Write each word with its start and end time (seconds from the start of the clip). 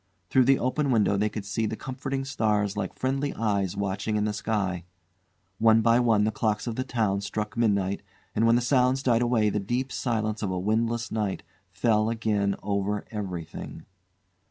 Through 0.31 0.45
the 0.45 0.57
open 0.57 0.89
window 0.89 1.15
they 1.15 1.29
could 1.29 1.45
see 1.45 1.67
the 1.67 1.75
comforting 1.75 2.25
stars 2.25 2.75
like 2.75 2.97
friendly 2.97 3.35
eyes 3.35 3.77
watching 3.77 4.15
in 4.15 4.25
the 4.25 4.33
sky. 4.33 4.83
One 5.59 5.81
by 5.81 5.99
one 5.99 6.23
the 6.23 6.31
clocks 6.31 6.65
of 6.65 6.75
the 6.75 6.83
town 6.83 7.21
struck 7.21 7.55
midnight, 7.55 8.01
and 8.33 8.47
when 8.47 8.55
the 8.55 8.63
sounds 8.63 9.03
died 9.03 9.21
away 9.21 9.51
the 9.51 9.59
deep 9.59 9.91
silence 9.91 10.41
of 10.41 10.49
a 10.49 10.57
windless 10.57 11.11
night 11.11 11.43
fell 11.71 12.09
again 12.09 12.55
over 12.63 13.05
everything. 13.11 13.85